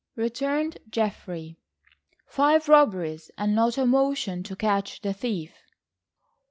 [0.15, 1.59] returned Geoffrey.
[2.25, 5.53] "Five robberies and not a motion to catch the thief!"